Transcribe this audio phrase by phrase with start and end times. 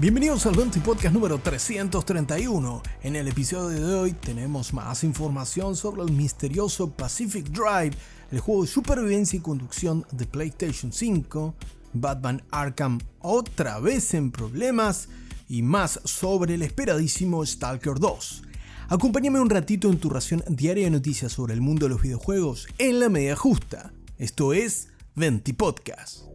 [0.00, 2.82] Bienvenidos al 20 Podcast número 331.
[3.02, 7.96] En el episodio de hoy tenemos más información sobre el misterioso Pacific Drive,
[8.30, 11.52] el juego de supervivencia y conducción de PlayStation 5,
[11.94, 15.08] Batman Arkham otra vez en problemas
[15.48, 18.44] y más sobre el esperadísimo Stalker 2.
[18.90, 22.68] Acompáñame un ratito en tu ración diaria de noticias sobre el mundo de los videojuegos
[22.78, 23.92] en la media justa.
[24.16, 26.27] Esto es 20 Podcast.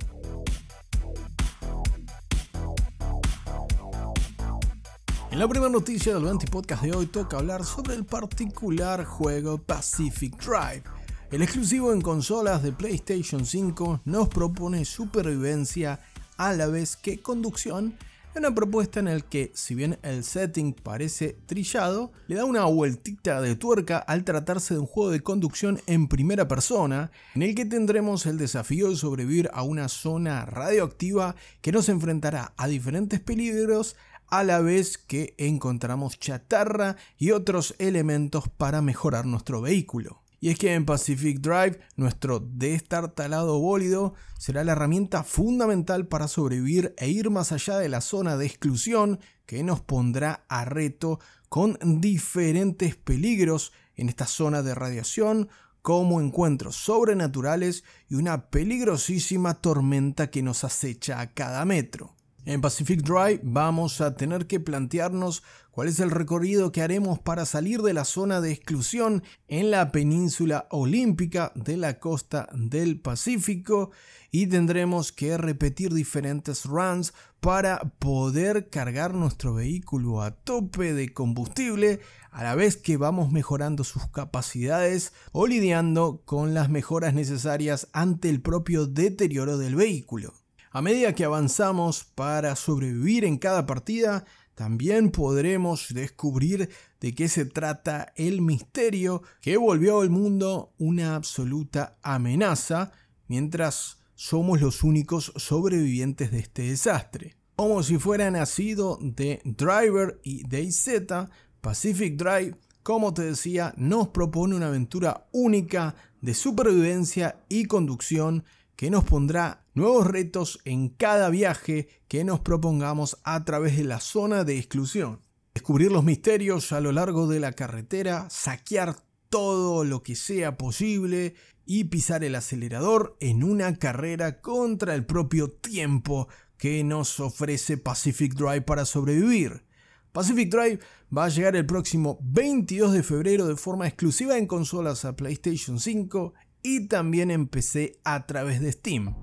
[5.33, 9.57] En la primera noticia del 20 Podcast de hoy toca hablar sobre el particular juego
[9.57, 10.83] Pacific Drive.
[11.31, 15.99] El exclusivo en consolas de PlayStation 5 nos propone supervivencia
[16.37, 17.95] a la vez que conducción
[18.35, 23.41] una propuesta en la que, si bien el setting parece trillado, le da una vueltita
[23.41, 27.65] de tuerca al tratarse de un juego de conducción en primera persona, en el que
[27.65, 33.95] tendremos el desafío de sobrevivir a una zona radioactiva que nos enfrentará a diferentes peligros
[34.33, 40.23] a la vez que encontramos chatarra y otros elementos para mejorar nuestro vehículo.
[40.39, 46.95] Y es que en Pacific Drive, nuestro destartalado bólido será la herramienta fundamental para sobrevivir
[46.97, 51.77] e ir más allá de la zona de exclusión que nos pondrá a reto con
[52.01, 55.47] diferentes peligros en esta zona de radiación,
[55.83, 62.15] como encuentros sobrenaturales y una peligrosísima tormenta que nos acecha a cada metro.
[62.45, 67.45] En Pacific Drive vamos a tener que plantearnos cuál es el recorrido que haremos para
[67.45, 73.91] salir de la zona de exclusión en la península olímpica de la costa del Pacífico
[74.29, 82.01] y tendremos que repetir diferentes runs para poder cargar nuestro vehículo a tope de combustible
[82.29, 88.29] a la vez que vamos mejorando sus capacidades o lidiando con las mejoras necesarias ante
[88.29, 90.42] el propio deterioro del vehículo.
[90.75, 94.25] A medida que avanzamos para sobrevivir en cada partida,
[94.55, 96.67] también podremos descubrir
[96.99, 102.91] de qué se trata el misterio que volvió al mundo una absoluta amenaza,
[103.27, 107.35] mientras somos los únicos sobrevivientes de este desastre.
[107.55, 111.29] Como si fuera nacido de Driver y DayZ,
[111.61, 118.43] Pacific Drive, como te decía, nos propone una aventura única de supervivencia y conducción
[118.75, 123.99] que nos pondrá nuevos retos en cada viaje que nos propongamos a través de la
[123.99, 125.21] zona de exclusión.
[125.53, 128.95] Descubrir los misterios a lo largo de la carretera, saquear
[129.29, 131.35] todo lo que sea posible
[131.65, 138.33] y pisar el acelerador en una carrera contra el propio tiempo que nos ofrece Pacific
[138.33, 139.65] Drive para sobrevivir.
[140.11, 140.79] Pacific Drive
[141.15, 145.79] va a llegar el próximo 22 de febrero de forma exclusiva en consolas a PlayStation
[145.79, 146.33] 5
[146.63, 149.15] y también empecé a través de Steam.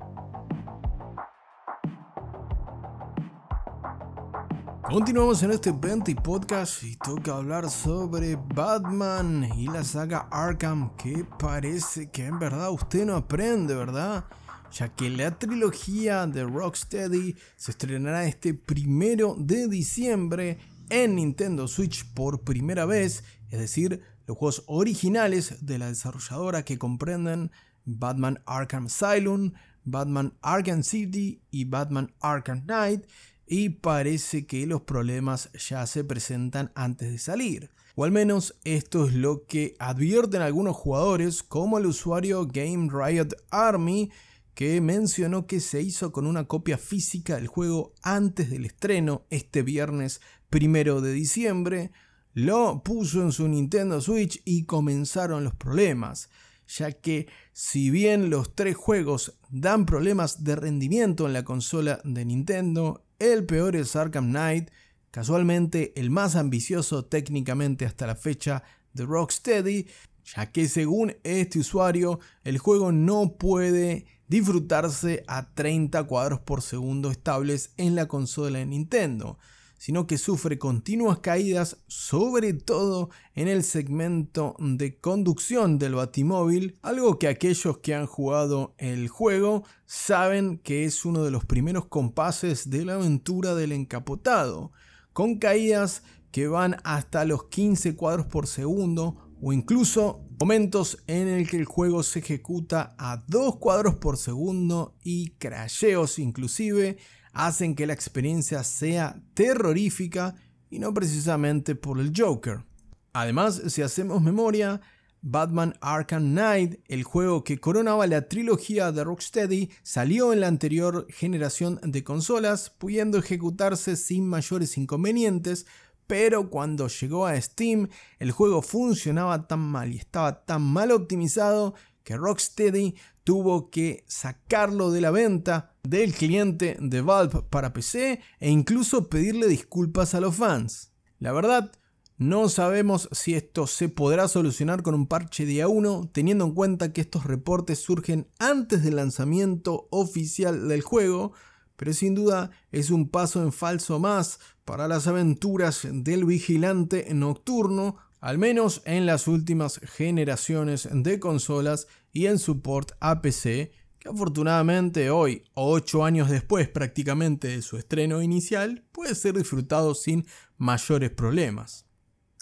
[4.91, 11.25] Continuamos en este 20 podcast y toca hablar sobre Batman y la saga Arkham que
[11.39, 14.25] parece que en verdad usted no aprende, ¿verdad?
[14.72, 20.59] Ya que la trilogía de Rocksteady se estrenará este primero de diciembre
[20.91, 26.79] en Nintendo Switch por primera vez, es decir, los juegos originales de la desarrolladora que
[26.79, 27.51] comprenden
[27.85, 33.07] Batman Arkham Asylum, Batman Arkham City y Batman Arkham Knight
[33.49, 37.71] y parece que los problemas ya se presentan antes de salir.
[37.97, 43.31] O al menos esto es lo que advierten algunos jugadores como el usuario Game Riot
[43.51, 44.13] Army
[44.55, 49.63] que mencionó que se hizo con una copia física del juego antes del estreno este
[49.63, 50.21] viernes
[50.51, 51.91] primero de diciembre,
[52.35, 56.31] lo puso en su Nintendo Switch y comenzaron los problemas,
[56.69, 62.25] ya que si bien los tres juegos dan problemas de rendimiento en la consola de
[62.25, 64.71] Nintendo, el peor es Arkham Knight,
[65.11, 69.87] casualmente el más ambicioso técnicamente hasta la fecha de Rocksteady,
[70.25, 77.10] ya que según este usuario el juego no puede disfrutarse a 30 cuadros por segundo
[77.10, 79.39] estables en la consola de Nintendo
[79.80, 87.18] sino que sufre continuas caídas, sobre todo en el segmento de conducción del batimóvil, algo
[87.18, 92.68] que aquellos que han jugado el juego saben que es uno de los primeros compases
[92.68, 94.71] de la aventura del encapotado,
[95.15, 101.48] con caídas que van hasta los 15 cuadros por segundo o incluso momentos en el
[101.48, 106.98] que el juego se ejecuta a 2 cuadros por segundo y crasheos inclusive
[107.32, 110.34] hacen que la experiencia sea terrorífica
[110.71, 112.65] y no precisamente por el Joker.
[113.12, 114.80] Además, si hacemos memoria,
[115.22, 121.06] Batman Arkham Knight, el juego que coronaba la trilogía de Rocksteady, salió en la anterior
[121.10, 125.66] generación de consolas, pudiendo ejecutarse sin mayores inconvenientes,
[126.06, 127.88] pero cuando llegó a Steam,
[128.18, 134.91] el juego funcionaba tan mal y estaba tan mal optimizado que Rocksteady tuvo que sacarlo
[134.91, 140.36] de la venta del cliente de Valve para PC e incluso pedirle disculpas a los
[140.36, 140.92] fans.
[141.18, 141.72] La verdad,
[142.21, 146.92] no sabemos si esto se podrá solucionar con un parche día 1, teniendo en cuenta
[146.92, 151.32] que estos reportes surgen antes del lanzamiento oficial del juego,
[151.77, 157.97] pero sin duda es un paso en falso más para las aventuras del vigilante nocturno,
[158.21, 165.11] al menos en las últimas generaciones de consolas y en support a PC, que afortunadamente
[165.11, 170.27] hoy, 8 años después prácticamente de su estreno inicial, puede ser disfrutado sin
[170.57, 171.85] mayores problemas.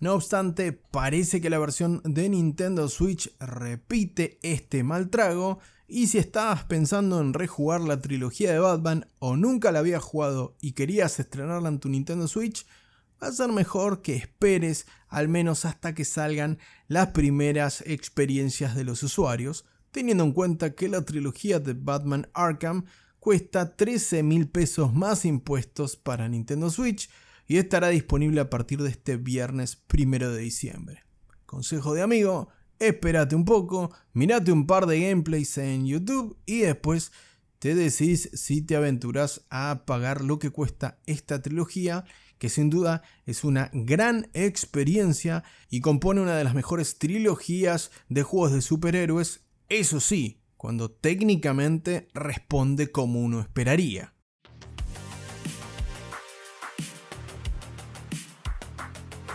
[0.01, 5.59] No obstante, parece que la versión de Nintendo Switch repite este mal trago
[5.89, 10.57] y si estabas pensando en rejugar la trilogía de Batman o nunca la habías jugado
[10.61, 12.65] y querías estrenarla en tu Nintendo Switch,
[13.21, 18.85] va a ser mejor que esperes al menos hasta que salgan las primeras experiencias de
[18.85, 22.85] los usuarios, teniendo en cuenta que la trilogía de Batman Arkham
[23.19, 27.09] cuesta 13 mil pesos más impuestos para Nintendo Switch,
[27.49, 31.05] y estará disponible a partir de este viernes primero de diciembre.
[31.47, 37.11] Consejo de amigo, espérate un poco, mirate un par de gameplays en YouTube y después
[37.59, 42.05] te decís si te aventuras a pagar lo que cuesta esta trilogía,
[42.37, 48.23] que sin duda es una gran experiencia y compone una de las mejores trilogías de
[48.23, 54.15] juegos de superhéroes, eso sí, cuando técnicamente responde como uno esperaría.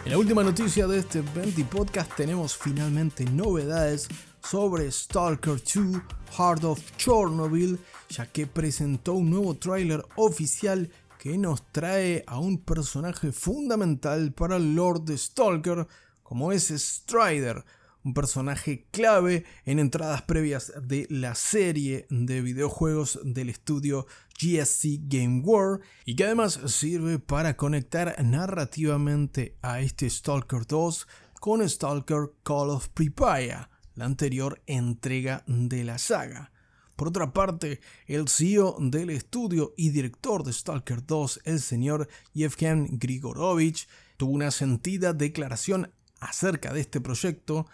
[0.05, 4.07] En la última noticia de este 20 podcast tenemos finalmente novedades
[4.41, 6.01] sobre Stalker 2
[6.37, 7.79] Heart of Chernobyl,
[8.09, 14.59] ya que presentó un nuevo tráiler oficial que nos trae a un personaje fundamental para
[14.59, 15.87] Lord Stalker,
[16.21, 17.63] como es Strider,
[18.03, 24.05] un personaje clave en entradas previas de la serie de videojuegos del estudio
[24.39, 31.07] GSC Game World y que además sirve para conectar narrativamente a este Stalker 2
[31.39, 36.51] con Stalker Call of Pripyat, la anterior entrega de la saga.
[36.95, 42.99] Por otra parte, el CEO del estudio y director de Stalker 2, el señor Yevgen
[42.99, 47.65] Grigorovich, tuvo una sentida declaración acerca de este proyecto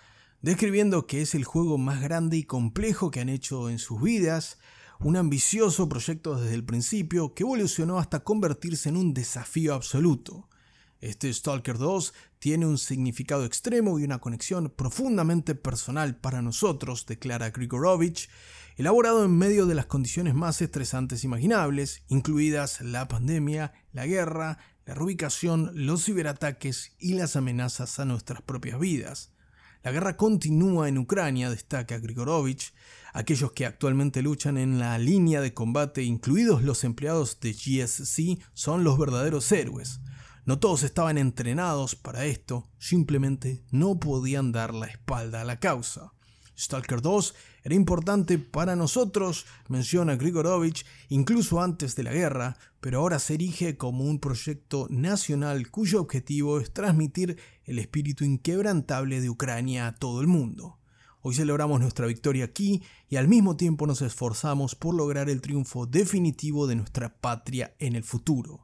[0.41, 4.57] describiendo que es el juego más grande y complejo que han hecho en sus vidas,
[5.00, 10.50] un ambicioso proyecto desde el principio que evolucionó hasta convertirse en un desafío absoluto.
[11.00, 17.51] Este Stalker 2 tiene un significado extremo y una conexión profundamente personal para nosotros, declara
[17.51, 18.30] Grigorovich,
[18.75, 24.94] elaborado en medio de las condiciones más estresantes imaginables, incluidas la pandemia, la guerra, la
[24.94, 29.31] reubicación, los ciberataques y las amenazas a nuestras propias vidas.
[29.81, 32.73] La guerra continúa en Ucrania, destaca Grigorovich.
[33.13, 38.83] Aquellos que actualmente luchan en la línea de combate, incluidos los empleados de GSC, son
[38.83, 40.01] los verdaderos héroes.
[40.45, 46.11] No todos estaban entrenados para esto, simplemente no podían dar la espalda a la causa.
[46.59, 53.19] Stalker 2 era importante para nosotros, menciona Grigorovich, incluso antes de la guerra, pero ahora
[53.19, 59.88] se erige como un proyecto nacional cuyo objetivo es transmitir el espíritu inquebrantable de Ucrania
[59.88, 60.79] a todo el mundo.
[61.22, 65.86] Hoy celebramos nuestra victoria aquí y al mismo tiempo nos esforzamos por lograr el triunfo
[65.86, 68.63] definitivo de nuestra patria en el futuro.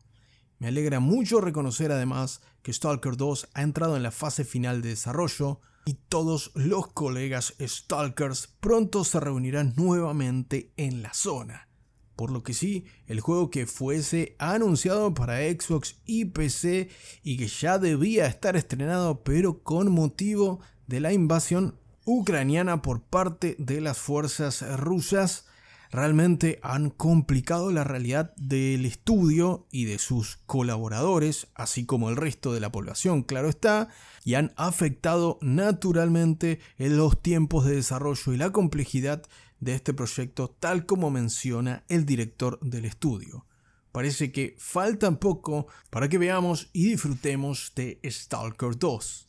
[0.58, 4.90] Me alegra mucho reconocer además que Stalker 2 ha entrado en la fase final de
[4.90, 11.70] desarrollo, y todos los colegas Stalkers pronto se reunirán nuevamente en la zona.
[12.16, 16.90] Por lo que sí, el juego que fuese anunciado para Xbox y PC
[17.24, 23.56] y que ya debía estar estrenado pero con motivo de la invasión ucraniana por parte
[23.60, 25.46] de las fuerzas rusas,
[25.92, 32.54] realmente han complicado la realidad del estudio y de sus colaboradores, así como el resto
[32.54, 33.90] de la población, claro está,
[34.24, 39.24] y han afectado naturalmente en los tiempos de desarrollo y la complejidad
[39.60, 43.46] de este proyecto, tal como menciona el director del estudio.
[43.92, 49.25] Parece que falta poco para que veamos y disfrutemos de Stalker 2.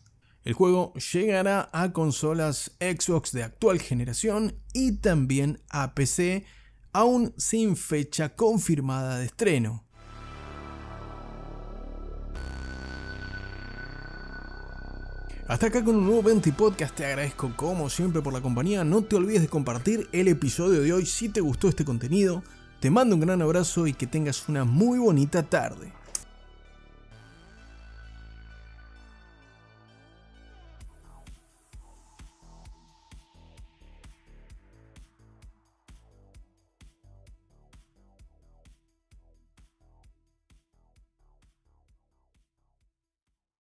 [0.47, 6.47] El juego llegará a consolas Xbox de actual generación y también a PC,
[6.93, 9.83] aún sin fecha confirmada de estreno.
[15.49, 19.03] Hasta acá con un nuevo Venti Podcast, te agradezco como siempre por la compañía, no
[19.03, 22.45] te olvides de compartir el episodio de hoy si te gustó este contenido,
[22.79, 25.96] te mando un gran abrazo y que tengas una muy bonita tarde.